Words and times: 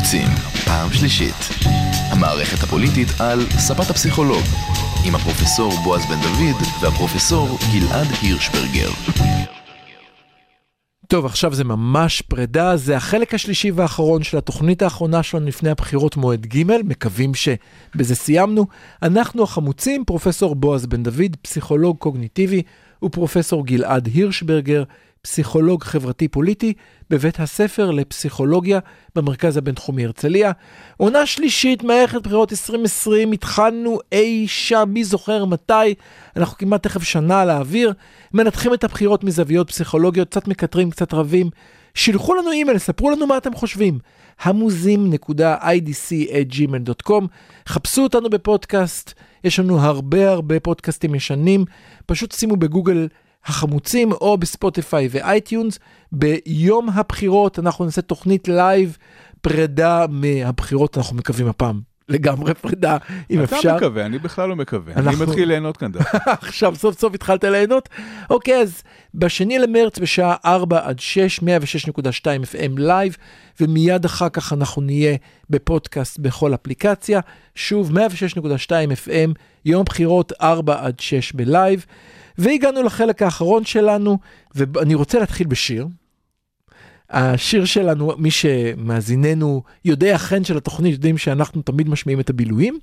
החמוצים, 0.00 0.28
פעם 0.64 0.92
שלישית. 0.92 1.34
המערכת 2.10 2.62
הפוליטית 2.62 3.08
על 3.18 3.40
ספת 3.50 3.90
הפסיכולוג, 3.90 4.42
עם 5.06 5.14
הפרופסור 5.14 5.72
בועז 5.84 6.02
בן 6.06 6.20
דוד 6.20 6.62
והפרופסור 6.82 7.58
גלעד 7.72 8.06
הירשברגר. 8.22 8.90
טוב, 11.06 11.26
עכשיו 11.26 11.54
זה 11.54 11.64
ממש 11.64 12.22
פרידה, 12.22 12.76
זה 12.76 12.96
החלק 12.96 13.34
השלישי 13.34 13.70
והאחרון 13.70 14.22
של 14.22 14.38
התוכנית 14.38 14.82
האחרונה 14.82 15.22
שלנו 15.22 15.46
לפני 15.46 15.70
הבחירות 15.70 16.16
מועד 16.16 16.46
ג', 16.46 16.64
מקווים 16.84 17.32
שבזה 17.34 18.14
סיימנו. 18.14 18.66
אנחנו 19.02 19.42
החמוצים, 19.42 20.04
פרופסור 20.04 20.54
בועז 20.54 20.86
בן 20.86 21.02
דוד, 21.02 21.36
פסיכולוג 21.42 21.96
קוגניטיבי, 21.96 22.62
ופרופסור 23.04 23.66
גלעד 23.66 24.06
הירשברגר, 24.06 24.84
פסיכולוג 25.22 25.84
חברתי-פוליטי 25.84 26.72
בבית 27.10 27.40
הספר 27.40 27.90
לפסיכולוגיה 27.90 28.78
במרכז 29.16 29.56
הבינתחומי 29.56 30.04
הרצליה. 30.04 30.52
עונה 30.96 31.26
שלישית, 31.26 31.82
מערכת 31.82 32.22
בחירות 32.22 32.52
2020, 32.52 33.32
התחלנו 33.32 33.98
אי 34.12 34.48
שם, 34.48 34.84
מי 34.88 35.04
זוכר 35.04 35.44
מתי, 35.44 35.94
אנחנו 36.36 36.58
כמעט 36.58 36.82
תכף 36.82 37.02
שנה 37.02 37.40
על 37.40 37.50
האוויר, 37.50 37.92
מנתחים 38.34 38.74
את 38.74 38.84
הבחירות 38.84 39.24
מזוויות 39.24 39.70
פסיכולוגיות, 39.70 40.28
קצת 40.28 40.48
מקטרים, 40.48 40.90
קצת 40.90 41.14
רבים. 41.14 41.50
שילחו 41.94 42.34
לנו 42.34 42.52
אימייל, 42.52 42.78
ספרו 42.78 43.10
לנו 43.10 43.26
מה 43.26 43.36
אתם 43.36 43.54
חושבים. 43.54 43.98
המוזים.idc@gmail.com, 44.42 47.24
חפשו 47.68 48.02
אותנו 48.02 48.30
בפודקאסט, 48.30 49.12
יש 49.44 49.58
לנו 49.58 49.80
הרבה 49.80 50.30
הרבה 50.30 50.60
פודקאסטים 50.60 51.14
ישנים, 51.14 51.64
פשוט 52.06 52.32
שימו 52.32 52.56
בגוגל 52.56 53.08
החמוצים 53.46 54.12
או 54.12 54.38
בספוטיפיי 54.38 55.08
ו 55.10 55.19
iTunes. 55.19 55.78
ביום 56.12 56.88
הבחירות 56.94 57.58
אנחנו 57.58 57.84
נעשה 57.84 58.02
תוכנית 58.02 58.48
live 58.48 58.96
פרידה 59.40 60.06
מהבחירות, 60.10 60.98
אנחנו 60.98 61.16
מקווים 61.16 61.46
הפעם. 61.48 61.90
לגמרי 62.08 62.54
פרידה, 62.54 62.96
אם 63.30 63.42
אתה 63.44 63.56
אפשר. 63.56 63.68
אתה 63.68 63.76
מקווה, 63.76 64.06
אני 64.06 64.18
בכלל 64.18 64.48
לא 64.48 64.56
מקווה. 64.56 64.92
אנחנו- 64.94 65.10
אני 65.22 65.30
מתחיל 65.30 65.48
ליהנות 65.48 65.76
כאן 65.76 65.92
דווקא. 65.92 66.18
עכשיו 66.42 66.74
סוף 66.76 66.98
סוף 67.00 67.14
התחלת 67.14 67.44
ליהנות? 67.44 67.88
אוקיי, 68.30 68.54
אז 68.62 68.82
בשני 69.14 69.58
למרץ 69.58 69.98
בשעה 69.98 70.36
4 70.44 70.80
עד 70.88 70.98
6, 70.98 71.40
106.2 71.40 71.44
FM 72.44 72.78
live, 72.78 73.16
ומיד 73.60 74.04
אחר 74.04 74.28
כך 74.28 74.52
אנחנו 74.52 74.82
נהיה 74.82 75.16
בפודקאסט 75.50 76.18
בכל 76.18 76.54
אפליקציה. 76.54 77.20
שוב, 77.54 77.92
106.2 77.92 77.96
FM, 79.06 79.30
יום 79.64 79.84
בחירות 79.84 80.32
4 80.40 80.86
עד 80.86 81.00
6 81.00 81.32
בלייב. 81.32 81.86
והגענו 82.40 82.82
לחלק 82.82 83.22
האחרון 83.22 83.64
שלנו, 83.64 84.18
ואני 84.54 84.94
רוצה 84.94 85.18
להתחיל 85.18 85.46
בשיר. 85.46 85.86
השיר 87.10 87.64
שלנו, 87.64 88.12
מי 88.18 88.30
שמאזיננו 88.30 89.62
יודעי 89.84 90.12
החן 90.12 90.44
של 90.44 90.56
התוכנית, 90.56 90.92
יודעים 90.92 91.18
שאנחנו 91.18 91.62
תמיד 91.62 91.88
משמיעים 91.88 92.20
את 92.20 92.30
הבילויים. 92.30 92.78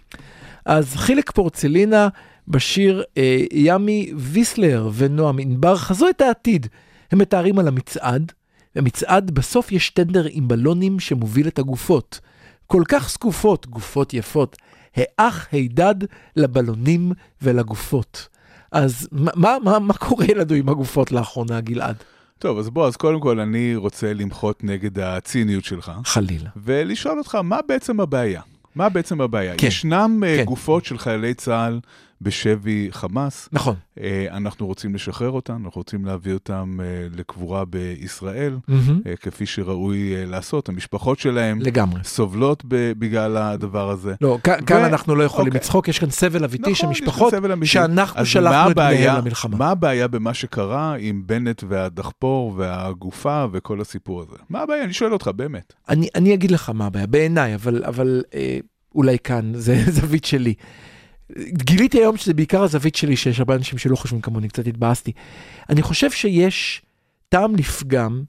אז 0.66 0.96
חיליק 0.96 1.32
פורצלינה 1.32 2.08
בשיר 2.48 3.04
אה, 3.18 3.44
ימי 3.52 4.12
ויסלר 4.18 4.90
ונועם 4.94 5.40
ענבר 5.40 5.78
חזו 5.78 6.10
את 6.10 6.22
העתיד. 6.22 6.68
הם 7.12 7.20
מתארים 7.20 7.60
על 7.60 7.68
המצעד, 7.68 8.32
במצעד 8.76 9.32
בסוף 9.32 9.72
יש 9.72 9.90
טנדר 9.90 10.28
עם 10.30 10.48
בלונים 10.48 11.00
שמוביל 11.00 11.48
את 11.48 11.60
הגופות. 11.60 12.20
כל 12.68 12.84
כך 12.88 13.10
זקופות, 13.10 13.68
גופות 13.68 14.14
יפות, 14.14 14.58
האח 14.96 15.48
הידד 15.52 15.96
לבלונים 16.36 17.12
ולגופות. 17.42 18.28
אז 18.72 19.10
מה, 19.12 19.58
מה, 19.64 19.80
מה, 19.80 19.94
קורה 19.94 20.28
לנו 20.36 20.54
עם 20.56 20.70
הגופות 20.70 21.12
לאחרונה, 21.12 21.62
גלעד? 21.62 21.96
טוב, 22.40 22.60
אז 22.60 22.70
בוא, 22.70 22.88
אז 22.88 22.96
קודם 22.96 23.20
כל 23.20 23.40
אני 23.40 23.76
רוצה 23.76 24.14
למחות 24.14 24.64
נגד 24.64 25.00
הציניות 25.00 25.66
שלך, 25.66 25.92
חלילה. 26.06 26.50
ולשאול 26.56 27.18
אותך, 27.18 27.36
מה 27.36 27.60
בעצם 27.68 28.00
הבעיה? 28.00 28.42
מה 28.76 28.90
בעצם 28.90 29.22
הבעיה? 29.22 29.54
כן, 29.58 29.68
ישנם 29.68 30.24
אה, 30.26 30.38
כן. 30.38 30.44
גופות 30.44 30.86
של 30.86 30.98
חיילי 30.98 31.34
צה"ל 31.34 31.80
בשבי 32.22 32.88
חמאס, 32.92 33.50
נכון. 33.52 33.76
אה, 34.02 34.26
אנחנו 34.32 34.68
רוצים 34.68 34.96
לשחרר 34.96 35.32
אותם, 35.32 35.62
אנחנו 35.66 35.80
רוצים 35.80 36.06
להביא 36.06 36.34
אותם 36.34 36.80
אה, 36.84 36.86
לקבורה 37.18 37.66
בישראל, 37.66 38.58
מהמם. 38.68 39.02
אה, 39.08 39.16
כפי 39.16 39.46
שראוי 39.46 40.16
אה, 40.16 40.26
לעשות. 40.26 40.70
המשפחות 40.70 41.20
שלהם 41.20 41.60
לגמרי. 41.62 42.00
סובלות 42.04 42.64
ב- 42.68 42.92
בגלל 43.00 43.38
הדבר 43.38 43.90
הזה. 43.90 44.16
לא, 44.22 44.38
כאן, 44.44 44.66
כאן 44.66 44.78
ו- 44.82 44.86
אנחנו 44.86 45.16
לא 45.16 45.24
יכולים 45.24 45.48
אוקיי. 45.48 45.60
לצחוק, 45.62 45.88
יש 45.88 46.00
כאן 46.00 46.10
סבל 46.10 46.44
אמיתי 46.44 46.76
של 46.76 46.84
נכון, 46.86 46.92
יש 46.92 47.02
משפחות. 47.02 47.34
שאנחנו 47.64 48.26
שלחנו 48.26 48.72
את 48.72 48.76
בניהם 48.76 49.18
למלחמה. 49.18 49.58
מה 49.58 49.70
הבעיה 49.70 50.08
במה 50.08 50.34
שקרה 50.34 50.96
עם 51.00 51.24
בנט 51.26 51.64
והדחפור 51.70 52.54
והגופה 52.58 53.46
וכל 53.52 53.82
הסיפור 53.82 54.22
הזה? 54.22 54.36
מה 54.50 54.62
הבעיה? 54.62 54.84
אני 54.84 54.94
שואל 54.94 55.14
אותך, 55.14 55.28
באמת. 55.36 55.74
אני, 55.90 56.08
אני 56.16 56.34
אגיד 56.34 56.52
לך 56.52 56.70
מה 56.74 56.86
הבעיה, 56.86 57.08
בעיניי, 57.08 57.56
אבל, 57.56 57.84
אבל 57.86 58.24
אה, 58.34 58.58
אולי 58.96 59.18
כאן, 59.24 59.52
זה 59.56 59.84
זווית 59.96 60.26
שלי. 60.26 60.54
גיליתי 61.40 61.98
היום 61.98 62.18
שזה 62.18 62.34
בעיקר 62.34 62.64
הזווית 62.64 62.96
שלי, 62.96 63.16
שיש 63.16 63.40
הרבה 63.40 63.56
אנשים 63.56 63.78
שלא 63.78 63.96
חושבים 63.96 64.22
כמוני, 64.22 64.48
קצת 64.48 64.68
התבאסתי. 64.68 65.12
אני 65.70 65.82
חושב 65.82 66.12
שיש 66.12 66.82
טעם 67.30 67.56
לפגם, 67.56 68.24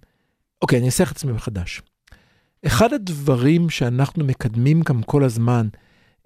אוקיי, 0.63 0.79
אני 0.79 0.87
אעשה 0.87 1.05
את 1.05 1.09
עצמי 1.09 1.33
מחדש. 1.33 1.83
אחד 2.67 2.93
הדברים 2.93 3.71
שאנחנו 3.71 4.25
מקדמים 4.25 4.83
גם 4.83 5.03
כל 5.03 5.25
הזמן, 5.25 5.69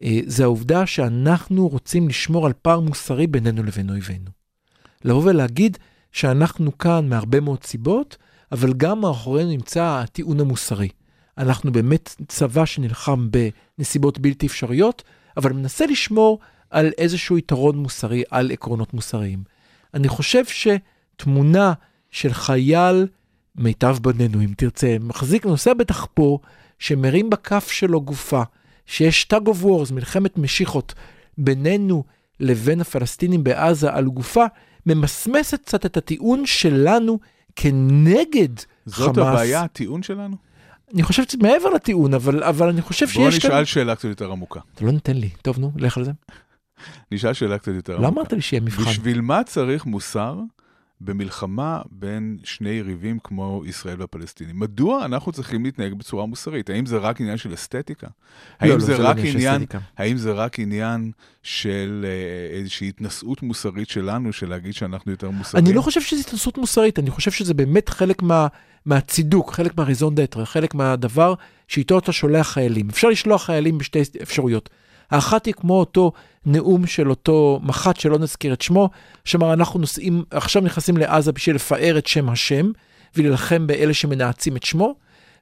אה, 0.02 0.20
זה 0.26 0.44
העובדה 0.44 0.86
שאנחנו 0.86 1.68
רוצים 1.68 2.08
לשמור 2.08 2.46
על 2.46 2.52
פער 2.62 2.80
מוסרי 2.80 3.26
בינינו 3.26 3.62
לבין 3.62 3.90
אויבינו. 3.90 4.30
לבוא 5.04 5.22
ולהגיד 5.24 5.78
שאנחנו 6.12 6.78
כאן 6.78 7.08
מהרבה 7.08 7.40
מאוד 7.40 7.64
סיבות, 7.64 8.16
אבל 8.52 8.72
גם 8.72 9.00
מאחורינו 9.00 9.50
נמצא 9.50 10.00
הטיעון 10.02 10.40
המוסרי. 10.40 10.88
אנחנו 11.38 11.72
באמת 11.72 12.14
צבא 12.28 12.64
שנלחם 12.64 13.28
בנסיבות 13.30 14.18
בלתי 14.18 14.46
אפשריות, 14.46 15.02
אבל 15.36 15.52
מנסה 15.52 15.86
לשמור 15.86 16.38
על 16.72 16.90
איזשהו 16.98 17.38
יתרון 17.38 17.76
מוסרי, 17.76 18.22
על 18.30 18.50
עקרונות 18.50 18.94
מוסריים. 18.94 19.42
אני 19.94 20.08
חושב 20.08 20.42
שתמונה 20.44 21.72
של 22.10 22.32
חייל, 22.32 23.06
מיטב 23.56 23.96
בנינו 24.02 24.40
אם 24.40 24.52
תרצה, 24.56 24.96
מחזיק, 25.00 25.46
נוסע 25.46 25.74
בדחפור, 25.74 26.40
שמרים 26.78 27.30
בכף 27.30 27.70
שלו 27.70 28.00
גופה, 28.00 28.42
שיש 28.86 29.26
tag 29.32 29.48
of 29.48 29.64
wars, 29.64 29.92
מלחמת 29.92 30.38
משיחות, 30.38 30.94
בינינו 31.38 32.04
לבין 32.40 32.80
הפלסטינים 32.80 33.44
בעזה 33.44 33.92
על 33.92 34.04
גופה, 34.04 34.44
ממסמסת 34.86 35.60
קצת 35.64 35.86
את 35.86 35.96
הטיעון 35.96 36.46
שלנו 36.46 37.18
כנגד 37.56 38.48
זאת 38.86 39.14
חמאס. 39.14 39.28
הבעיה, 39.28 39.62
הטיעון 39.62 40.02
שלנו? 40.02 40.36
אני 40.94 41.02
חושב 41.02 41.22
שזה 41.28 41.38
מעבר 41.42 41.70
לטיעון, 41.70 42.14
אבל, 42.14 42.44
אבל 42.44 42.68
אני 42.68 42.82
חושב 42.82 43.06
בוא 43.06 43.30
שיש 43.30 43.44
נשאל 43.44 43.64
שאלה 43.64 43.96
קצת 43.96 44.04
יותר 44.08 44.32
עמוקה. 44.32 44.60
אתה 44.74 44.84
לא 44.84 44.92
נותן 44.92 45.16
לי. 45.16 45.28
טוב, 45.42 45.58
נו, 45.58 45.72
לך 45.76 45.98
על 45.98 46.04
זה. 46.04 46.12
נשאל 47.12 47.32
שאלה 47.32 47.59
קצת 47.59 47.72
יותר 47.75 47.93
לא 47.93 48.06
עמוקה. 48.06 48.20
אמרת 48.20 48.32
לי 48.32 48.41
שיהיה 48.41 48.60
מבחן. 48.60 48.82
בשביל 48.91 49.20
מה 49.20 49.44
צריך 49.44 49.87
מוסר 49.87 50.41
במלחמה 51.04 51.81
בין 51.91 52.38
שני 52.44 52.70
יריבים 52.70 53.19
כמו 53.25 53.62
ישראל 53.66 54.00
והפלסטינים? 54.00 54.59
מדוע 54.59 55.04
אנחנו 55.04 55.32
צריכים 55.32 55.65
להתנהג 55.65 55.94
בצורה 55.94 56.26
מוסרית? 56.26 56.70
האם 56.70 56.87
זה 56.87 56.98
רק 56.98 57.20
עניין 57.20 57.37
של 57.37 57.54
אסתטיקה? 57.54 58.06
האם 58.60 58.70
לא, 58.70 58.75
לא, 58.75 58.84
זה 58.84 58.98
לא 58.98 59.09
רק 59.09 59.16
עניין. 59.19 59.65
האם 59.98 60.16
זה 60.16 60.32
רק 60.32 60.59
עניין 60.59 61.10
של 61.43 62.06
אה, 62.09 62.56
איזושהי 62.59 62.88
התנשאות 62.88 63.43
מוסרית 63.43 63.88
שלנו, 63.88 64.32
של 64.32 64.49
להגיד 64.49 64.75
שאנחנו 64.75 65.10
יותר 65.10 65.31
מוסריים? 65.31 65.66
אני 65.66 65.75
לא 65.75 65.82
חושב 65.82 66.00
שזו 66.00 66.20
התנסות 66.20 66.59
מוסרית, 66.59 66.99
אני 66.99 67.10
חושב 67.10 67.31
שזה 67.31 67.54
באמת 67.54 67.88
חלק 67.88 68.22
מה, 68.22 68.47
מהצידוק, 68.87 69.53
חלק 69.53 69.76
מהריזון 69.76 70.14
דטרה, 70.14 70.47
חלק 70.47 70.75
מהדבר 70.75 71.34
שאיתו 71.69 71.99
אתה 71.99 72.12
שולח 72.12 72.49
חיילים. 72.49 72.88
אפשר 72.88 73.09
לשלוח 73.09 73.44
חיילים 73.44 73.78
בשתי 73.78 74.03
אפשרויות. 74.22 74.70
האחת 75.12 75.46
היא 75.46 75.54
כמו 75.54 75.74
אותו 75.74 76.12
נאום 76.46 76.86
של 76.86 77.10
אותו 77.10 77.60
מח"ט 77.62 77.96
שלא 77.96 78.18
נזכיר 78.18 78.52
את 78.52 78.62
שמו, 78.62 78.90
שאמר 79.24 79.52
אנחנו 79.52 79.80
נוסעים, 79.80 80.24
עכשיו 80.30 80.62
נכנסים 80.62 80.96
לעזה 80.96 81.32
בשביל 81.32 81.56
לפאר 81.56 81.98
את 81.98 82.06
שם 82.06 82.28
השם 82.28 82.70
ולהילחם 83.16 83.66
באלה 83.66 83.94
שמנאצים 83.94 84.56
את 84.56 84.62
שמו, 84.62 84.94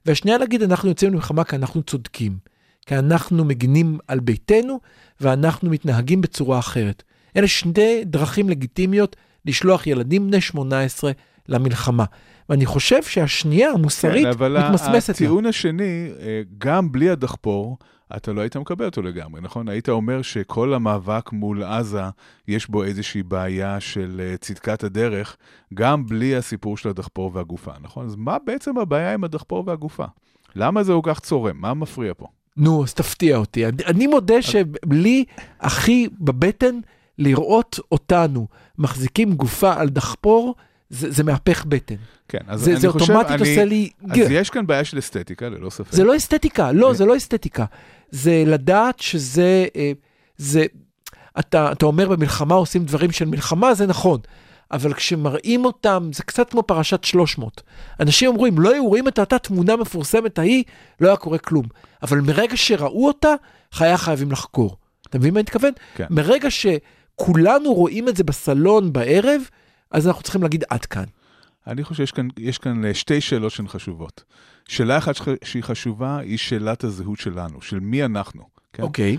והשנייה 0.05 0.37
להגיד 0.37 0.63
אנחנו 0.63 0.89
יוצאים 0.89 1.11
למלחמה 1.11 1.43
כי 1.43 1.55
אנחנו 1.55 1.83
צודקים, 1.83 2.37
כי 2.85 2.95
אנחנו 2.95 3.45
מגינים 3.45 3.97
על 4.07 4.19
ביתנו 4.19 4.79
ואנחנו 5.21 5.69
מתנהגים 5.69 6.21
בצורה 6.21 6.59
אחרת. 6.59 7.03
אלה 7.37 7.47
שתי 7.47 8.05
דרכים 8.05 8.49
לגיטימיות 8.49 9.15
לשלוח 9.45 9.87
ילדים 9.87 10.27
בני 10.27 10.41
18 10.41 11.11
למלחמה. 11.49 12.05
ואני 12.49 12.65
חושב 12.65 13.03
שהשנייה 13.03 13.71
המוסרית 13.71 14.23
כן, 14.23 14.29
אבל 14.29 14.57
מתמסמסת 14.59 15.09
לה. 15.09 15.15
הטיעון 15.15 15.45
השני, 15.45 16.11
אה, 16.19 16.41
גם 16.57 16.91
בלי 16.91 17.09
הדחפור, 17.09 17.77
אתה 18.17 18.33
לא 18.33 18.41
היית 18.41 18.57
מקבל 18.57 18.85
אותו 18.85 19.01
לגמרי, 19.01 19.41
נכון? 19.41 19.69
היית 19.69 19.89
אומר 19.89 20.21
שכל 20.21 20.73
המאבק 20.73 21.31
מול 21.31 21.63
עזה, 21.63 22.03
יש 22.47 22.69
בו 22.69 22.83
איזושהי 22.83 23.23
בעיה 23.23 23.79
של 23.79 24.21
אה, 24.23 24.37
צדקת 24.37 24.83
הדרך, 24.83 25.37
גם 25.73 26.05
בלי 26.05 26.35
הסיפור 26.35 26.77
של 26.77 26.89
הדחפור 26.89 27.31
והגופה, 27.33 27.71
נכון? 27.81 28.05
אז 28.05 28.15
מה 28.15 28.37
בעצם 28.45 28.77
הבעיה 28.77 29.13
עם 29.13 29.23
הדחפור 29.23 29.63
והגופה? 29.67 30.05
למה 30.55 30.83
זה 30.83 30.93
כל 30.93 31.13
כך 31.13 31.19
צורם? 31.19 31.57
מה 31.57 31.73
מפריע 31.73 32.13
פה? 32.17 32.27
נו, 32.57 32.83
אז 32.83 32.93
תפתיע 32.93 33.37
אותי. 33.37 33.65
אני, 33.65 33.85
אני 33.85 34.07
מודה 34.07 34.41
שלי 34.41 35.25
הכי 35.59 36.07
בבטן 36.19 36.79
לראות 37.17 37.79
אותנו 37.91 38.47
מחזיקים 38.77 39.33
גופה 39.33 39.73
על 39.73 39.89
דחפור, 39.89 40.55
זה, 40.91 41.11
זה 41.11 41.23
מהפך 41.23 41.65
בטן. 41.65 41.95
כן, 42.27 42.39
אז 42.47 42.61
זה, 42.61 42.71
אני 42.71 42.79
זה 42.79 42.89
חושב, 42.89 43.11
אוטומטית 43.11 43.31
אני, 43.31 43.39
עושה 43.39 43.65
לי... 43.65 43.89
אז 44.03 44.11
גר. 44.11 44.27
יש 44.29 44.49
כאן 44.49 44.67
בעיה 44.67 44.83
של 44.83 44.99
אסתטיקה, 44.99 45.49
ללא 45.49 45.69
ספק. 45.69 45.91
זה 45.91 46.03
לא 46.03 46.15
אסתטיקה, 46.15 46.71
לא, 46.71 46.93
זה 46.93 47.05
לא 47.05 47.17
אסתטיקה. 47.17 47.65
זה 48.09 48.43
לדעת 48.47 48.99
שזה, 48.99 49.65
אה, 49.75 49.91
זה, 50.37 50.65
אתה, 51.39 51.71
אתה 51.71 51.85
אומר 51.85 52.09
במלחמה 52.09 52.55
עושים 52.55 52.85
דברים 52.85 53.11
של 53.11 53.25
מלחמה, 53.25 53.73
זה 53.73 53.87
נכון. 53.87 54.19
אבל 54.71 54.93
כשמראים 54.93 55.65
אותם, 55.65 56.09
זה 56.13 56.23
קצת 56.23 56.49
כמו 56.49 56.63
פרשת 56.63 57.03
300. 57.03 57.61
אנשים 57.99 58.29
אמרו, 58.29 58.47
אם 58.47 58.59
לא 58.59 58.71
היו 58.71 58.85
רואים 58.85 59.07
את 59.07 59.19
אותה 59.19 59.39
תמונה 59.39 59.75
מפורסמת 59.75 60.39
ההיא, 60.39 60.63
לא 61.01 61.07
היה 61.07 61.15
קורה 61.15 61.37
כלום. 61.37 61.65
אבל 62.03 62.19
מרגע 62.21 62.57
שראו 62.57 63.07
אותה, 63.07 63.33
היה 63.79 63.97
חייבים 63.97 64.31
לחקור. 64.31 64.77
אתה 65.09 65.19
מבין 65.19 65.33
מה 65.33 65.39
אני 65.39 65.43
מתכוון? 65.43 65.71
כן. 65.95 66.05
מרגע 66.09 66.47
שכולנו 66.51 67.73
רואים 67.73 68.09
את 68.09 68.17
זה 68.17 68.23
בסלון 68.23 68.93
בערב, 68.93 69.41
אז 69.91 70.07
אנחנו 70.07 70.23
צריכים 70.23 70.41
להגיד 70.43 70.63
עד 70.69 70.85
כאן. 70.85 71.03
אני 71.67 71.83
חושב 71.83 71.97
שיש 71.97 72.11
כאן, 72.11 72.27
יש 72.37 72.57
כאן 72.57 72.85
אה, 72.85 72.93
שתי 72.93 73.21
שאלות 73.21 73.51
שהן 73.51 73.67
חשובות. 73.67 74.23
שאלה 74.67 74.97
אחת 74.97 75.15
שהיא 75.43 75.63
חשובה 75.63 76.17
היא 76.17 76.37
שאלת 76.37 76.83
הזהות 76.83 77.19
שלנו, 77.19 77.61
של 77.61 77.79
מי 77.79 78.05
אנחנו. 78.05 78.43
כן? 78.73 78.83
אוקיי. 78.83 79.17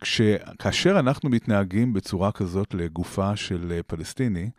כש, 0.00 0.20
כאשר 0.58 0.98
אנחנו 0.98 1.28
מתנהגים 1.28 1.92
בצורה 1.92 2.32
כזאת 2.32 2.74
לגופה 2.74 3.36
של 3.36 3.72
אה, 3.72 3.82
פלסטיני, 3.82 4.50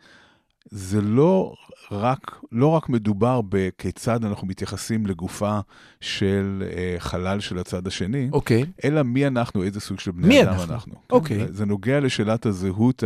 זה 0.70 1.00
לא 1.00 1.54
רק, 1.90 2.40
לא 2.52 2.66
רק 2.66 2.88
מדובר 2.88 3.40
בכיצד 3.48 4.24
אנחנו 4.24 4.46
מתייחסים 4.46 5.06
לגופה 5.06 5.58
של 6.00 6.62
אה, 6.76 6.96
חלל 6.98 7.40
של 7.40 7.58
הצד 7.58 7.86
השני, 7.86 8.28
אוקיי. 8.32 8.64
אלא 8.84 9.02
מי 9.02 9.26
אנחנו, 9.26 9.62
איזה 9.62 9.80
סוג 9.80 10.00
של 10.00 10.10
בני 10.10 10.42
אדם 10.42 10.52
אנחנו? 10.52 10.74
אנחנו. 10.74 10.94
אוקיי. 11.10 11.38
זה, 11.38 11.52
זה 11.52 11.66
נוגע 11.66 12.00
לשאלת 12.00 12.46
הזהות 12.46 13.04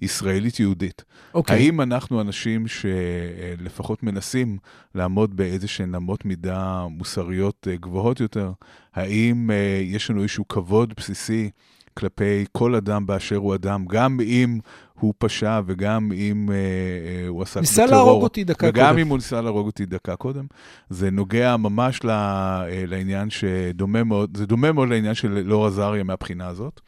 הישראלית-יהודית. 0.00 1.04
אוקיי. 1.34 1.56
האם 1.56 1.80
אנחנו 1.80 2.20
אנשים 2.20 2.66
שלפחות 2.68 4.02
מנסים 4.02 4.58
לעמוד 4.94 5.36
באיזה 5.36 5.68
שהן 5.68 5.94
אמות 5.94 6.24
מידה 6.24 6.86
מוסריות 6.90 7.68
אה, 7.70 7.76
גבוהות 7.76 8.20
יותר? 8.20 8.52
האם 8.94 9.50
אה, 9.50 9.80
יש 9.82 10.10
לנו 10.10 10.22
איזשהו 10.22 10.48
כבוד 10.48 10.94
בסיסי 10.96 11.50
כלפי 11.94 12.44
כל 12.52 12.74
אדם 12.74 13.06
באשר 13.06 13.36
הוא 13.36 13.54
אדם, 13.54 13.84
גם 13.86 14.20
אם 14.20 14.58
הוא 14.94 15.14
פשע 15.18 15.60
וגם 15.66 16.12
אם 16.12 16.48
אה, 16.50 16.54
אה, 16.54 17.28
הוא 17.28 17.42
עסק 17.42 17.60
ניסה 17.60 17.86
בטרור? 17.86 18.06
להרוג 18.06 18.22
אותי 18.22 18.44
דקה 18.44 18.66
וגם 18.68 18.86
קודם. 18.86 18.98
אם 18.98 19.08
הוא 19.08 19.16
ניסה 19.18 19.40
להרוג 19.40 19.66
אותי 19.66 19.86
דקה 19.86 20.16
קודם. 20.16 20.46
זה 20.90 21.10
נוגע 21.10 21.56
ממש 21.56 22.04
ל- 22.04 22.10
אה, 22.10 22.84
לעניין 22.86 23.30
שדומה 23.30 24.04
מאוד, 24.04 24.36
זה 24.36 24.46
דומה 24.46 24.72
מאוד 24.72 24.88
לעניין 24.88 25.14
של 25.14 25.36
אלאור 25.36 25.66
עזריה 25.66 26.02
מהבחינה 26.02 26.48
הזאת. 26.48 26.80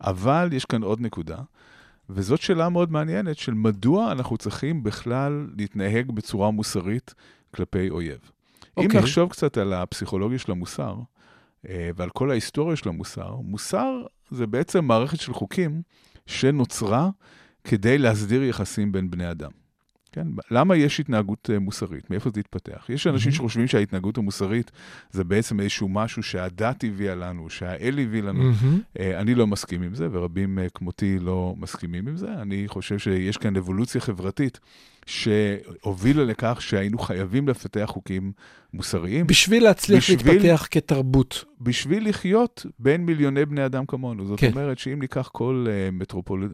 אבל 0.00 0.48
יש 0.52 0.64
כאן 0.64 0.82
עוד 0.82 1.00
נקודה, 1.00 1.36
וזאת 2.10 2.40
שאלה 2.40 2.68
מאוד 2.68 2.92
מעניינת 2.92 3.38
של 3.38 3.54
מדוע 3.54 4.12
אנחנו 4.12 4.36
צריכים 4.36 4.82
בכלל 4.82 5.46
להתנהג 5.58 6.10
בצורה 6.10 6.50
מוסרית 6.50 7.14
כלפי 7.54 7.90
אויב. 7.90 8.18
אם 8.78 8.84
אוקיי. 8.84 9.00
נחשוב 9.00 9.30
קצת 9.30 9.58
על 9.58 9.72
הפסיכולוגיה 9.72 10.38
של 10.38 10.52
המוסר, 10.52 10.94
ועל 11.96 12.10
כל 12.10 12.30
ההיסטוריה 12.30 12.76
של 12.76 12.88
המוסר, 12.88 13.36
מוסר 13.36 14.02
זה 14.30 14.46
בעצם 14.46 14.84
מערכת 14.84 15.20
של 15.20 15.32
חוקים 15.32 15.82
שנוצרה 16.26 17.10
כדי 17.64 17.98
להסדיר 17.98 18.42
יחסים 18.42 18.92
בין 18.92 19.10
בני 19.10 19.30
אדם. 19.30 19.50
כן? 20.16 20.26
למה 20.50 20.76
יש 20.76 21.00
התנהגות 21.00 21.50
אה, 21.52 21.58
מוסרית? 21.58 22.10
מאיפה 22.10 22.30
זה 22.34 22.40
התפתח? 22.40 22.86
יש 22.88 23.06
אנשים. 23.06 23.32
שחושבים 23.32 23.66
שההתנהגות 23.66 24.18
המוסרית 24.18 24.70
זה 25.10 25.24
בעצם 25.24 25.60
איזשהו 25.60 25.88
משהו 25.88 26.22
שהדת 26.22 26.84
הביאה 26.84 27.14
לנו, 27.14 27.50
שהאל 27.50 27.98
הביא 28.02 28.22
לנו. 28.22 28.50
אה, 29.00 29.20
אני 29.20 29.34
לא 29.34 29.46
מסכים 29.46 29.82
עם 29.82 29.94
זה, 29.94 30.08
ורבים 30.12 30.58
אה, 30.58 30.66
כמותי 30.74 31.18
לא 31.18 31.54
מסכימים 31.58 32.08
עם 32.08 32.16
זה. 32.16 32.28
אני 32.28 32.64
חושב 32.68 32.98
שיש 32.98 33.36
כאן 33.36 33.56
אבולוציה 33.56 34.00
חברתית 34.00 34.60
שהובילה 35.06 36.24
לכך 36.24 36.56
שהיינו 36.60 36.98
חייבים 36.98 37.48
לפתח 37.48 37.84
חוקים 37.86 38.32
מוסריים 38.74 39.26
בשביל 39.26 39.62
להצליח 39.64 39.98
בשביל- 39.98 40.32
להתפתח 40.42 40.66
כתרבות. 40.70 41.44
בשביל 41.60 42.08
לחיות 42.08 42.66
בין 42.78 43.06
מיליוני 43.06 43.44
בני 43.44 43.66
אדם 43.66 43.86
כמונו. 43.86 44.26
זאת 44.26 44.40
כן. 44.40 44.50
אומרת 44.50 44.78
שאם 44.78 44.98
ניקח 45.00 45.28
כל 45.32 45.66
אה, 45.68 45.88
מטרופול... 45.92 46.50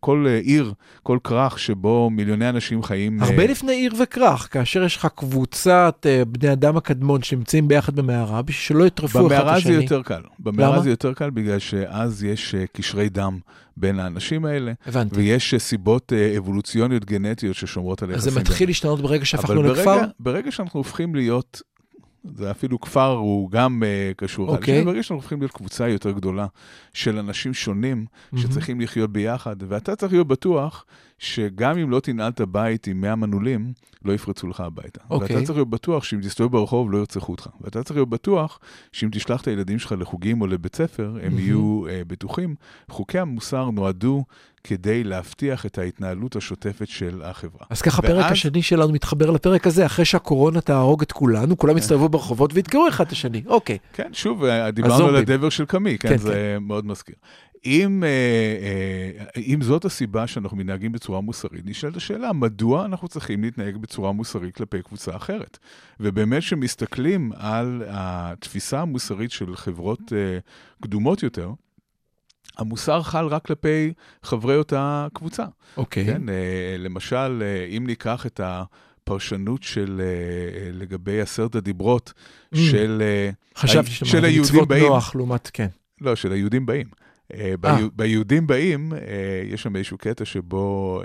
כל 0.00 0.24
אה, 0.28 0.38
עיר, 0.38 0.72
כל 1.02 1.18
כרך 1.24 1.58
שבו 1.58 2.10
מיליוני 2.10 2.48
אנשים 2.48 2.82
חיים... 2.82 3.22
אה, 3.22 3.28
הרבה 3.28 3.46
לפני 3.46 3.72
עיר 3.72 3.92
וכרך, 4.02 4.48
כאשר 4.52 4.82
יש 4.84 4.96
לך 4.96 5.08
קבוצת 5.14 6.06
אה, 6.08 6.22
בני 6.24 6.52
אדם 6.52 6.76
הקדמון 6.76 7.22
שנמצאים 7.22 7.68
ביחד 7.68 7.96
במערה, 7.96 8.42
בשביל 8.42 8.78
שלא 8.78 8.86
יטרפו 8.86 9.18
אחד 9.18 9.26
את 9.26 9.32
במערה 9.32 9.54
השני. 9.54 9.76
זה 9.76 9.82
יותר 9.82 10.02
קל. 10.02 10.20
במערה 10.38 10.72
למה? 10.74 10.82
זה 10.82 10.90
יותר 10.90 11.12
קל 11.14 11.30
בגלל 11.30 11.58
שאז 11.58 12.24
יש 12.24 12.54
אה, 12.54 12.64
קשרי 12.72 13.08
דם 13.08 13.38
בין 13.76 14.00
האנשים 14.00 14.44
האלה, 14.44 14.72
הבנתי. 14.86 15.16
ויש 15.16 15.54
אה, 15.54 15.58
סיבות 15.58 16.12
אה, 16.12 16.38
אבולוציוניות 16.38 17.04
גנטיות 17.04 17.56
ששומרות 17.56 18.02
על 18.02 18.10
אז 18.10 18.16
יחסים. 18.16 18.32
זה 18.32 18.40
מתחיל. 18.40 18.68
להשתנות 18.68 19.00
ברגע 19.00 19.24
שהפכנו 19.24 19.60
אבל 19.60 19.72
לכפר? 19.72 19.96
ברגע, 19.96 20.06
ברגע 20.20 20.52
שאנחנו 20.52 20.80
הופכים 20.80 21.14
להיות, 21.14 21.62
זה 22.34 22.50
אפילו 22.50 22.80
כפר 22.80 23.12
הוא 23.12 23.50
גם 23.50 23.82
uh, 23.82 24.14
קשור. 24.14 24.48
אוקיי. 24.48 24.74
לשני, 24.74 24.84
ברגע 24.84 25.02
שאנחנו 25.02 25.16
הופכים 25.16 25.40
להיות 25.40 25.52
קבוצה 25.52 25.88
יותר 25.88 26.10
גדולה 26.10 26.46
של 26.92 27.18
אנשים 27.18 27.54
שונים. 27.54 28.06
שצריכים 28.36 28.80
לחיות 28.80 29.12
ביחד, 29.12 29.56
ואתה 29.68 29.96
צריך 29.96 30.12
להיות 30.12 30.26
בטוח 30.26 30.84
שגם 31.18 31.78
אם 31.78 31.90
לא 31.90 32.00
תנעל 32.00 32.32
את 32.32 32.40
הבית 32.40 32.86
עם 32.86 33.00
100 33.00 33.16
מנעולים, 33.16 33.72
לא 34.04 34.12
יפרצו 34.12 34.48
לך 34.48 34.60
הביתה. 34.60 35.00
אוקיי. 35.10 35.36
ואתה 35.36 35.46
צריך 35.46 35.58
להיות 35.58 35.70
בטוח 35.70 36.04
שאם 36.04 36.20
תסתובב 36.20 36.52
ברחוב 36.52 36.92
לא 36.92 36.98
ירצחו 36.98 37.32
אותך. 37.32 37.48
ואתה 37.60 37.82
צריך 37.82 37.96
להיות 37.96 38.08
בטוח 38.08 38.58
שאם 38.92 39.08
תשלח 39.12 39.40
את 39.40 39.48
הילדים 39.48 39.78
שלך 39.78 39.94
לחוגים 39.98 40.40
או 40.40 40.46
לבית 40.46 40.76
ספר, 40.76 41.08
הם 41.08 41.14
מהמם. 41.16 41.38
יהיו 41.38 41.82
uh, 41.86 41.90
בטוחים. 42.06 42.54
חוקי 42.90 43.18
המוסר 43.18 43.70
נועדו 43.70 44.24
כדי 44.68 45.04
להבטיח 45.04 45.66
את 45.66 45.78
ההתנהלות 45.78 46.36
השוטפת 46.36 46.88
של 46.88 47.22
החברה. 47.24 47.66
אז 47.70 47.82
ככה 47.82 47.98
הפרק 47.98 48.22
ואז- 48.24 48.32
השני 48.32 48.62
שלנו 48.62 48.92
מתחבר 48.92 49.30
לפרק 49.30 49.66
הזה, 49.66 49.86
אחרי 49.86 50.04
שהקורונה 50.04 50.60
תהרוג 50.60 51.02
את 51.02 51.12
כולנו, 51.12 51.56
כולם 51.56 51.78
יסתובבו 51.78 52.08
ברחובות 52.08 52.50
וידקרו 52.54 52.88
אחד 52.88 53.06
את 53.06 53.12
השני. 53.12 53.42
אוקיי. 53.46 53.78
כן, 53.92 54.10
שוב, 54.12 54.44
אה, 54.44 54.70
דיברנו. 54.70 55.06
על 55.06 55.16
הדבר 55.16 55.48
של 55.48 55.64
קאמי, 55.64 55.98
כן, 55.98 56.08
כן, 56.08 56.16
זה 56.16 56.56
מאוד 56.60 56.86
מזכיר. 56.86 57.14
אם, 57.64 58.04
אה, 58.04 58.08
אה, 59.36 59.42
אם 59.42 59.62
זאת 59.62 59.84
הסיבה 59.84 60.26
שאנחנו 60.26 60.56
מתנהגים 60.56 60.92
בצורה 60.92 61.20
מוסרית, 61.20 61.66
נשאלת 61.66 61.96
השאלה, 61.96 62.32
מדוע 62.32 62.84
אנחנו 62.84 63.08
צריכים 63.08 63.42
להתנהג 63.42 63.76
בצורה 63.76 64.12
מוסרית 64.12 64.54
כלפי 64.54 64.82
קבוצה 64.82 65.16
אחרת? 65.16 65.58
ובאמת, 66.00 66.42
כשמסתכלים 66.42 67.32
על 67.36 67.82
התפיסה 67.88 68.80
המוסרית 68.80 69.30
של 69.30 69.56
חברות 69.56 70.12
קדומות 70.82 71.22
יותר, 71.22 71.50
המוסר 72.58 73.02
חל 73.02 73.26
רק 73.26 73.44
כלפי 73.44 73.92
חברי 74.22 74.56
אותה 74.56 75.06
קבוצה. 75.14 75.44
אוקיי. 75.76 76.04
כן, 76.06 76.28
אה, 76.28 76.34
למשל, 76.78 77.42
אה, 77.42 77.76
אם 77.76 77.84
ניקח 77.86 78.26
את 78.26 78.40
הפרשנות 78.44 79.62
של 79.62 80.00
אה, 80.04 80.70
לגבי 80.72 81.20
עשרת 81.20 81.54
הדיברות 81.54 82.12
Mm. 82.54 82.58
של... 82.58 83.02
חשבתי 83.56 83.88
ה- 83.90 83.92
שאתה 83.92 84.06
של 84.10 84.16
אומר, 84.16 84.28
היהודים 84.28 84.54
מצוות 84.54 84.68
באים. 84.68 84.84
נוח 84.86 85.14
לעומת, 85.14 85.50
כן. 85.52 85.66
לא, 86.00 86.16
של 86.16 86.32
היהודים 86.32 86.66
באים. 86.66 86.86
ביהודים 87.96 88.46
באים, 88.46 88.92
יש 89.52 89.62
שם 89.62 89.76
איזשהו 89.76 89.98
קטע 89.98 90.24
שבו 90.24 91.02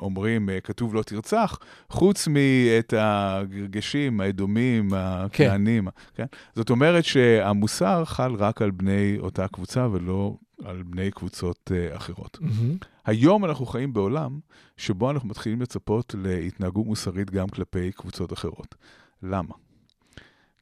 אומרים, 0.00 0.48
כתוב 0.64 0.94
לא 0.94 1.02
תרצח, 1.02 1.58
חוץ 1.90 2.28
מאת 2.28 2.94
הגרגשים, 2.96 4.20
האדומים, 4.20 4.88
הכנענים. 4.96 5.88
כן? 6.14 6.24
זאת 6.54 6.70
אומרת 6.70 7.04
שהמוסר 7.04 8.04
חל 8.04 8.34
רק 8.34 8.62
על 8.62 8.70
בני 8.70 9.16
אותה 9.18 9.48
קבוצה 9.48 9.88
ולא 9.92 10.36
על 10.64 10.82
בני 10.82 11.10
קבוצות 11.10 11.72
אה, 11.74 11.96
אחרות. 11.96 12.38
מהמם. 12.40 12.76
היום 13.04 13.44
אנחנו 13.44 13.66
חיים 13.66 13.92
בעולם 13.92 14.38
שבו 14.76 15.10
אנחנו 15.10 15.28
מתחילים 15.28 15.62
לצפות 15.62 16.14
להתנהגות 16.18 16.86
מוסרית 16.86 17.30
גם 17.30 17.48
כלפי 17.48 17.92
קבוצות 17.92 18.32
אחרות. 18.32 18.74
למה? 19.22 19.54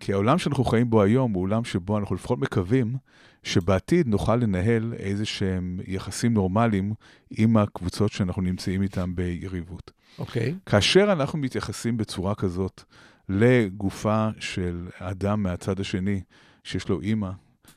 כי 0.01 0.13
העולם 0.13 0.39
שאנחנו 0.39 0.65
חיים 0.65 0.91
בו 0.91 1.03
היום 1.03 1.33
הוא 1.33 1.43
עולם 1.43 1.65
שבו 1.65 1.99
אנחנו 1.99 2.15
לפחות 2.15 2.39
מקווים 2.39 2.97
שבעתיד 3.43 4.09
נוכל 4.09 4.37
לנהל 4.37 4.95
איזה 4.99 5.25
שהם 5.25 5.81
יחסים 5.87 6.35
נורמליים 6.35 6.95
עם 7.31 7.57
הקבוצות 7.57 8.13
שאנחנו 8.13 8.43
נמצאים 8.43 8.83
איתן 8.83 9.15
ביריבות. 9.15 9.91
אוקיי. 10.19 10.55
כאשר 10.67 11.13
אנחנו 11.13 11.39
מתייחסים 11.39 11.97
בצורה 11.97 12.35
כזאת 12.35 12.83
לגופה 13.29 14.29
של 14.39 14.89
אדם 14.99 15.43
מהצד 15.43 15.81
השני, 15.81 16.21
שיש 16.65 16.89
לו 16.89 17.01
אימא, 17.01 17.31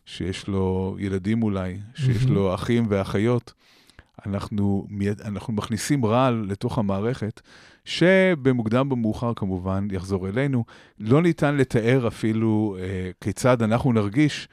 שיש 0.06 0.48
לו 0.48 0.96
ילדים 1.00 1.44
אולי, 1.44 1.78
שיש. 1.96 2.08
לו 2.30 2.54
אחים 2.56 2.86
ואחיות, 2.90 3.54
אנחנו, 4.26 4.88
אנחנו 5.26 5.54
מכניסים 5.54 6.06
רעל 6.06 6.46
לתוך 6.48 6.78
המערכת, 6.78 7.42
שבמוקדם 7.86 8.90
במאוחר 8.90 9.34
כמובן 9.36 9.88
יחזור 9.92 10.28
אלינו. 10.28 10.64
לא 11.00 11.22
ניתן 11.22 11.58
לתאר 11.58 12.08
אפילו 12.08 12.78
אה, 12.80 13.10
כיצד 13.22 13.62
אנחנו 13.62 13.94
נרגיש 13.94 14.48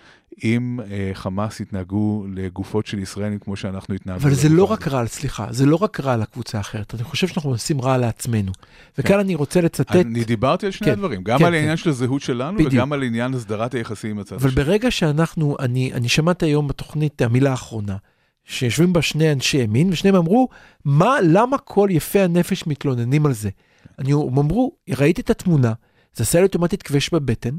אם 0.45 0.81
אה, 0.91 1.11
חמאס 1.15 1.61
יתנהגו 1.61 2.25
לגופות 2.35 2.87
של 2.87 2.99
ישראלים 2.99 3.39
כמו 3.39 3.57
שאנחנו 3.57 3.95
התנהגנו. 3.95 4.23
אבל 4.23 4.35
זה 4.35 4.49
לא 4.49 4.65
רק 4.65 4.87
הזאת. 4.87 4.93
רע, 4.93 5.07
סליחה, 5.07 5.47
זה 5.51 5.67
לא 5.67 5.77
רק 5.77 6.01
רע 6.01 6.17
לקבוצה 6.17 6.59
האחרת, 6.59 6.95
אני 6.95 7.05
חושב 7.05 7.27
שאנחנו 7.27 7.51
עושים 7.51 7.81
רע 7.81 7.97
לעצמנו. 7.97 8.53
וכאן 8.99 9.19
אני 9.19 9.35
רוצה 9.35 9.61
לצטט, 9.61 9.97
אני 9.97 10.25
דיברתי 10.25 10.67
על 10.67 10.73
שני 10.73 10.87
כן, 10.87 10.93
הדברים, 10.93 11.23
גם 11.23 11.39
כן, 11.39 11.45
על 11.45 11.51
כן. 11.51 11.57
העניין 11.57 11.77
של 11.77 11.91
הזהות 11.91 12.23
שלנו 12.23 12.59
בדיוק. 12.59 12.73
וגם 12.73 12.93
על 12.93 13.03
עניין 13.03 13.35
הסדרת 13.35 13.75
היחסים 13.75 14.11
עם 14.11 14.19
הצד 14.19 14.37
אבל 14.37 14.49
השני. 14.49 14.65
ברגע 14.65 14.91
שאנחנו, 14.91 15.57
אני, 15.61 15.93
אני 15.93 16.09
שמעתי 16.09 16.47
היום 16.47 16.69
בתוכנית 16.69 17.23
המילה 17.23 17.51
האחרונה, 17.51 17.97
שיושבים 18.47 18.93
בה 18.93 19.03
שני 19.03 19.33
אנשי 19.33 19.59
ימין, 19.59 19.93
ושניהם 19.93 20.17
אמרו, 20.17 20.49
מה, 20.85 21.17
למה 21.23 21.59
כל 21.59 21.89
יפי 21.91 22.21
הנפש 22.21 22.67
מתלוננים 22.67 23.27
על 23.27 23.33
זה? 23.33 23.51
אני, 23.99 24.13
הם 24.13 24.39
אמרו, 24.39 24.73
ראיתי 24.91 25.21
את 25.21 25.31
התמונה, 25.31 25.73
זה 26.15 26.23
עשה 26.23 26.39
לי 26.39 26.45
אוטומטית 26.45 26.83
כבש 26.83 27.11
בבטן, 27.11 27.57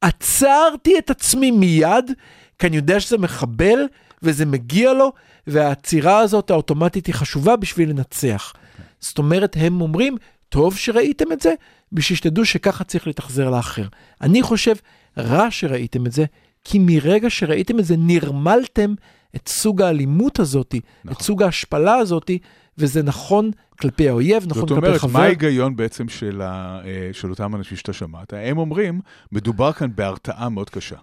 עצרתי 0.00 0.98
את 0.98 1.10
עצמי 1.10 1.50
מיד, 1.50 2.10
כי 2.58 2.66
אני 2.66 2.76
יודע 2.76 3.00
שזה 3.00 3.18
מחבל, 3.18 3.78
וזה 4.22 4.46
מגיע 4.46 4.92
לו, 4.92 5.12
והעצירה 5.46 6.18
הזאת 6.18 6.50
האוטומטית 6.50 7.06
היא 7.06 7.14
חשובה 7.14 7.56
בשביל 7.56 7.90
לנצח. 7.90 8.52
זאת 9.00 9.18
אומרת, 9.18 9.56
הם 9.60 9.80
אומרים, 9.80 10.16
טוב 10.48 10.76
שראיתם 10.76 11.32
את 11.32 11.40
זה, 11.40 11.54
בשביל 11.92 12.16
שתדעו 12.16 12.44
שככה 12.44 12.84
צריך 12.84 13.06
להתאכזר 13.06 13.50
לאחר. 13.50 13.86
אני 14.20 14.42
חושב, 14.42 14.74
רע 15.18 15.50
שראיתם 15.50 16.06
את 16.06 16.12
זה, 16.12 16.24
כי 16.64 16.78
מרגע 16.78 17.30
שראיתם 17.30 17.78
את 17.78 17.84
זה, 17.84 17.94
נרמלתם 17.98 18.94
את 19.36 19.48
סוג 19.48 19.82
האלימות 19.82 20.38
הזאת, 20.38 20.74
נכון. 21.04 21.12
את 21.16 21.22
סוג 21.22 21.42
ההשפלה 21.42 21.94
הזאת, 21.94 22.30
וזה 22.78 23.02
נכון 23.02 23.50
כלפי 23.80 24.08
האויב, 24.08 24.44
נכון 24.48 24.62
כלפי 24.62 24.74
אומרת, 24.74 24.84
חבר. 24.84 24.98
זאת 24.98 25.02
אומרת, 25.02 25.16
מה 25.16 25.24
ההיגיון 25.24 25.76
בעצם 25.76 26.08
של, 26.08 26.42
ה, 26.42 26.80
אה, 26.84 27.10
של 27.12 27.30
אותם 27.30 27.54
אנשים 27.54 27.76
שאתה 27.76 27.92
שמעת? 27.92 28.32
הם 28.36 28.58
אומרים, 28.58 29.00
מדובר 29.32 29.72
כאן 29.72 29.90
בהרתעה 29.94 30.48
מאוד 30.48 30.70
קשה. 30.70 30.96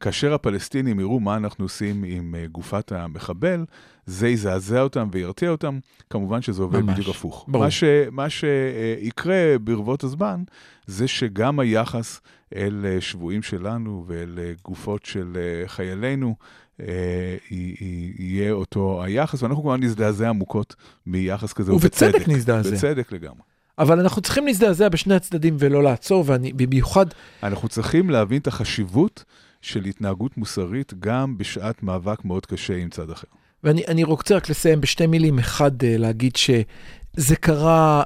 כאשר 0.00 0.34
הפלסטינים 0.34 1.00
יראו 1.00 1.20
מה 1.20 1.36
אנחנו 1.36 1.64
עושים 1.64 2.04
עם 2.06 2.34
אה, 2.34 2.46
גופת 2.46 2.92
המחבל, 2.92 3.64
זה 4.06 4.28
יזעזע 4.28 4.80
אותם 4.80 5.08
וירתיע 5.12 5.50
אותם, 5.50 5.78
כמובן 6.10 6.42
שזה 6.42 6.62
עובד 6.62 6.80
ממש, 6.80 6.92
בדיוק 6.92 7.16
הפוך. 7.16 7.44
ברור. 7.48 7.64
מה, 7.64 7.70
ש, 7.70 7.84
מה 8.12 8.26
שיקרה 8.30 9.58
ברבות 9.60 10.04
הזמן, 10.04 10.42
זה 10.86 11.08
שגם 11.08 11.60
היחס 11.60 12.20
אל 12.56 12.86
אה, 12.88 13.00
שבויים 13.00 13.42
שלנו 13.42 14.04
ואל 14.06 14.38
גופות 14.64 15.04
של 15.04 15.36
חיילינו, 15.66 16.34
יהיה 18.18 18.52
אותו 18.52 19.02
היחס, 19.02 19.42
ואנחנו 19.42 19.62
כמובן 19.62 19.82
נזדעזע 19.82 20.28
עמוקות 20.28 20.74
מיחס 21.06 21.52
כזה, 21.52 21.74
ובצדק. 21.74 22.14
ובצדק 22.14 22.28
נזדעזע. 22.28 22.70
בצדק 22.70 23.12
לגמרי. 23.12 23.40
אבל 23.78 24.00
אנחנו 24.00 24.22
צריכים 24.22 24.46
להזדעזע 24.46 24.88
בשני 24.88 25.14
הצדדים 25.14 25.56
ולא 25.58 25.82
לעצור, 25.82 26.24
ואני 26.26 26.52
במיוחד... 26.52 27.06
אנחנו 27.42 27.68
צריכים 27.68 28.10
להבין 28.10 28.40
את 28.40 28.46
החשיבות 28.46 29.24
של 29.62 29.84
התנהגות 29.84 30.36
מוסרית 30.36 30.94
גם 31.00 31.38
בשעת 31.38 31.82
מאבק 31.82 32.24
מאוד 32.24 32.46
קשה 32.46 32.76
עם 32.76 32.90
צד 32.90 33.10
אחר. 33.10 33.28
ואני 33.64 34.04
רוצה 34.04 34.36
רק 34.36 34.50
לסיים 34.50 34.80
בשתי 34.80 35.06
מילים. 35.06 35.38
אחד, 35.38 35.84
אה, 35.84 35.96
להגיד 35.96 36.36
שזה 36.36 37.36
קרה, 37.40 38.02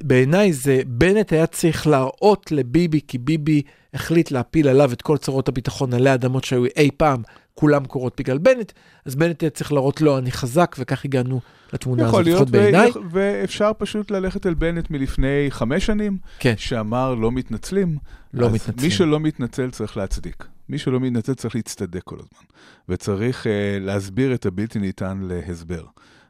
בעיניי 0.00 0.52
זה, 0.52 0.80
בנט 0.86 1.32
היה 1.32 1.46
צריך 1.46 1.86
להראות 1.86 2.52
לביבי, 2.52 3.00
כי 3.08 3.18
ביבי 3.18 3.62
החליט 3.94 4.30
להפיל 4.30 4.68
עליו 4.68 4.92
את 4.92 5.02
כל 5.02 5.18
צרות 5.18 5.48
הביטחון 5.48 5.94
עלי 5.94 6.14
אדמות 6.14 6.44
שהיו 6.44 6.64
אי 6.76 6.90
פעם, 6.96 7.22
כולם 7.54 7.84
קורות 7.84 8.20
בגלל 8.20 8.38
בנט, 8.38 8.72
אז 9.04 9.14
בנט 9.14 9.42
היה 9.42 9.50
צריך 9.50 9.72
להראות 9.72 10.00
לו, 10.00 10.18
אני 10.18 10.32
חזק, 10.32 10.76
וכך 10.78 11.04
הגענו 11.04 11.40
לתמונה 11.72 12.06
הזאת, 12.08 12.26
לפחות 12.26 12.50
בעיניי. 12.50 12.90
ואפשר 13.10 13.70
פשוט 13.78 14.10
ללכת 14.10 14.46
אל 14.46 14.54
בנט 14.54 14.90
מלפני 14.90 15.46
חמש 15.50 15.86
שנים, 15.86 16.18
כן. 16.38 16.54
שאמר 16.56 17.14
לא 17.14 17.32
מתנצלים. 17.32 17.96
לא 18.34 18.50
מתנצלים. 18.50 18.84
מי 18.84 18.90
שלא 18.90 19.20
מתנצל 19.20 19.70
צריך 19.70 19.96
להצדיק. 19.96 20.46
מי 20.68 20.78
שלא 20.78 21.00
מתנצל 21.00 21.34
צריך 21.34 21.54
להצטדק 21.56 22.02
כל 22.04 22.16
הזמן. 22.16 22.44
וצריך 22.88 23.46
uh, 23.46 23.48
להסביר 23.80 24.34
את 24.34 24.46
הבלתי 24.46 24.78
ניתן 24.78 25.18
להסבר. 25.22 25.84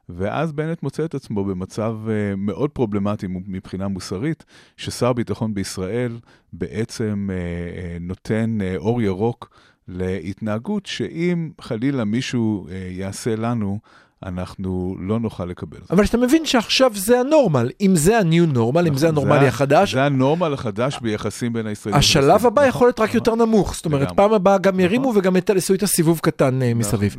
ואז 0.09 0.53
בנט 0.53 0.83
מוצא 0.83 1.05
את 1.05 1.15
עצמו 1.15 1.45
במצב 1.45 1.97
uh, 2.07 2.37
מאוד 2.37 2.71
פרובלמטי 2.71 3.27
מבחינה 3.29 3.89
מוסרית, 3.89 4.45
ששר 4.77 5.13
ביטחון 5.13 5.55
בישראל 5.55 6.19
בעצם 6.53 7.29
uh, 7.31 7.33
uh, 7.33 8.03
נותן 8.03 8.59
uh, 8.61 8.77
אור 8.77 9.03
ירוק 9.03 9.51
להתנהגות 9.89 10.87
שאם 10.87 11.51
חלילה 11.61 12.05
מישהו 12.05 12.67
uh, 12.69 12.73
יעשה 12.73 13.37
לנו, 13.37 13.79
אנחנו 14.27 14.97
לא 15.01 15.21
נוכל 15.21 15.45
לקבל. 15.45 15.79
אבל 15.91 16.05
שאתה 16.05 16.19
מבין 16.19 16.47
שעכשיו 16.47 16.91
זה 16.95 17.21
הנורמל, 17.21 17.71
אם 17.81 17.97
זה 17.97 18.19
ה-new 18.19 18.57
normal, 18.57 18.89
אם 18.89 18.97
זה 18.97 19.11
נכון, 19.13 19.25
הנורמלי 19.25 19.47
החדש. 19.47 19.95
זה 19.95 20.05
הנורמל 20.05 20.55
החדש 20.55 20.99
ביחסים 21.03 21.53
בין 21.53 21.67
הישראלים. 21.67 21.99
השלב 21.99 22.47
הבא 22.47 22.67
יכול 22.67 22.87
להיות 22.87 23.01
רק 23.01 23.15
יותר 23.15 23.35
נמוך, 23.35 23.75
זאת 23.75 23.85
אומרת, 23.85 24.13
פעם 24.13 24.33
הבאה 24.33 24.59
גם 24.59 24.81
ירימו 24.81 25.11
נכון. 25.11 25.19
וגם 25.19 25.37
יעשו 25.55 25.73
איתה 25.73 25.87
סיבוב 25.87 26.21
קטן 26.23 26.63
אה, 26.63 26.75
מסביב. 26.75 27.17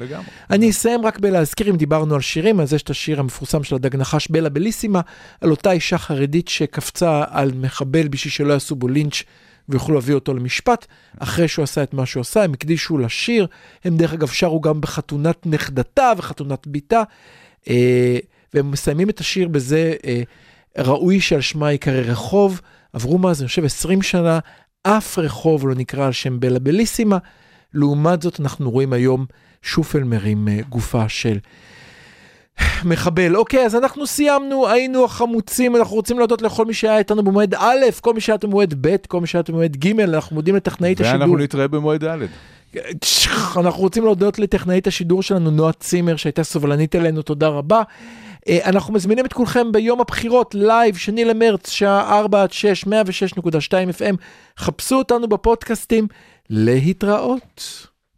אני 0.50 0.70
אסיים 0.70 1.06
רק 1.06 1.20
בלהזכיר, 1.20 1.70
אם 1.70 1.76
דיברנו 1.76 2.16
על 2.16 2.22
שירים, 2.22 2.60
אז 2.60 2.74
יש 2.74 2.84
את 2.84 2.90
השיר 2.90 3.20
המפורסם 3.20 3.64
של 3.64 3.76
הדג 3.76 3.96
נחש 3.96 4.28
בלה 4.28 4.50
בליסימה, 4.50 5.02
על 5.42 5.52
אותה 5.52 5.72
אישה 5.72 5.98
חרדית 5.98 6.48
שקפצה 6.48 7.24
על 7.30 7.52
מחבל 7.56 8.08
בשביל 8.08 8.32
שלא 8.32 8.54
יעשו 8.54 8.76
בו 8.76 8.88
לינץ'. 8.88 9.24
ויוכלו 9.70 9.96
להביא 9.96 10.16
אותו 10.16 10.34
למשפט, 10.34 10.86
אחרי 11.20 11.48
שהוא 11.48 11.64
עשה 11.64 11.84
את 11.84 11.94
מה 11.94 12.06
שהוא 12.06 12.22
עשה, 12.22 12.44
הם 12.44 12.54
הקדישו 12.54 12.98
לשיר, 12.98 13.48
הם 13.84 13.98
דרך 13.98 14.14
אגב 14.14 14.28
שרו 14.28 14.62
גם 14.62 14.82
בחתונת 14.82 15.46
נכדתה 15.46 16.12
וחתונת 16.18 16.68
בתה, 16.68 17.04
אה, 17.70 18.18
והם 18.54 18.72
מסיימים 18.72 19.10
את 19.10 19.20
השיר 19.20 19.48
בזה, 19.48 19.94
אה, 20.06 20.22
ראוי 20.78 21.22
שעל 21.22 21.42
שמה 21.42 21.72
ייקרא 21.72 22.02
רחוב, 22.02 22.62
עברו 22.94 23.18
מאז, 23.18 23.42
אני 23.42 23.48
חושב, 23.48 23.66
20 23.66 24.02
שנה, 24.02 24.40
אף 24.84 25.20
רחוב 25.20 25.68
לא 25.68 25.76
נקרא 25.76 26.06
על 26.06 26.12
שם 26.12 26.40
בלה 26.40 26.60
בליסימה, 26.60 27.18
לעומת 27.74 28.22
זאת 28.22 28.40
אנחנו 28.40 28.72
רואים 28.72 28.94
היום 28.94 29.26
שופל 29.62 30.04
מרים 30.04 30.48
אה, 30.48 30.60
גופה 30.70 31.10
של 31.10 31.38
מחבל. 32.86 33.36
אוקיי, 33.36 33.66
אז 33.66 33.76
אנחנו 33.76 34.08
סיימנו, 34.08 34.68
היינו 34.68 35.06
החמוצים, 35.06 35.76
אנחנו 35.76 35.96
רוצים 35.96 36.18
להודות 36.18 36.42
לכל 36.42 36.66
מי 36.66 36.74
שהיה 36.74 36.98
איתנו 36.98 37.24
במועד 37.24 37.56
א', 37.56 37.86
כל 38.02 38.14
מי 38.14 38.22
שהיה 38.22 38.38
במועד 38.38 38.74
ב', 38.82 38.96
כל 39.08 39.22
מי 39.22 39.28
שהיה 39.28 39.44
במועד 39.50 39.78
ג', 39.78 40.00
אנחנו 40.00 40.36
מודים 40.36 40.56
לטכנאית 40.56 41.02
השידור. 41.02 41.20
ואנחנו 41.20 41.38
נתראה 41.38 41.68
במועד 41.68 42.06
ד'. 42.06 42.18
אנחנו 43.58 43.82
רוצים 43.82 44.04
להודות 44.04 44.40
לטכנאית 44.40 44.88
השידור 44.88 45.24
שלנו, 45.24 45.52
נועה 45.52 45.74
צימר, 45.74 46.16
שהייתה 46.16 46.44
סובלנית 46.44 46.96
אלינו, 46.96 47.22
תודה 47.22 47.48
רבה. 47.48 47.82
אה, 48.50 48.60
אנחנו 48.66 48.94
מזמינים 48.94 49.26
את 49.26 49.34
כולכם 49.34 49.72
ביום 49.72 50.02
הבחירות, 50.02 50.56
live, 50.56 50.96
שני 50.96 51.26
למרץ, 51.26 51.70
שעה 51.70 52.20
4 52.20 52.44
עד 52.44 52.52
6, 52.52 52.86
106.2 52.86 52.90
FM. 54.00 54.16
חפשו 54.58 54.96
אותנו 54.96 55.28
בפודקאסטים, 55.28 56.08
להתראות. 56.50 57.93